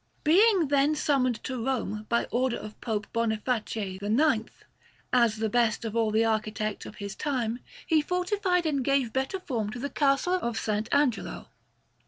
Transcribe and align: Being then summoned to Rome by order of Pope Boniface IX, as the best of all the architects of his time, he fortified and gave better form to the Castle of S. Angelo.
Being 0.23 0.69
then 0.69 0.95
summoned 0.95 1.43
to 1.43 1.63
Rome 1.63 2.07
by 2.09 2.23
order 2.31 2.57
of 2.57 2.81
Pope 2.81 3.05
Boniface 3.13 3.67
IX, 3.75 4.49
as 5.13 5.35
the 5.35 5.47
best 5.47 5.85
of 5.85 5.95
all 5.95 6.09
the 6.09 6.25
architects 6.25 6.87
of 6.87 6.95
his 6.95 7.13
time, 7.15 7.59
he 7.85 8.01
fortified 8.01 8.65
and 8.65 8.83
gave 8.83 9.13
better 9.13 9.39
form 9.39 9.69
to 9.69 9.77
the 9.77 9.91
Castle 9.91 10.39
of 10.41 10.55
S. 10.67 10.87
Angelo. 10.91 11.49